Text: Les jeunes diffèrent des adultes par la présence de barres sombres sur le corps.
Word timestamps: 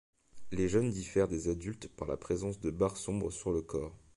Les 0.51 0.67
jeunes 0.67 0.89
diffèrent 0.89 1.27
des 1.27 1.47
adultes 1.47 1.87
par 1.95 2.07
la 2.07 2.17
présence 2.17 2.59
de 2.59 2.71
barres 2.71 2.97
sombres 2.97 3.29
sur 3.29 3.51
le 3.51 3.61
corps. 3.61 3.93